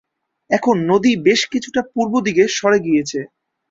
এখন 0.49 0.75
নদী 0.89 1.11
বেশ 1.25 1.41
কিছুটা 1.51 1.81
পূর্বদিকে 1.93 2.43
সরে 2.57 2.79
গিয়েছে। 2.85 3.19